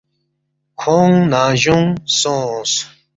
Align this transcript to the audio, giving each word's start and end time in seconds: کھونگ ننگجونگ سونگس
کھونگ 0.79 1.15
ننگجونگ 1.31 1.87
سونگس 2.19 2.73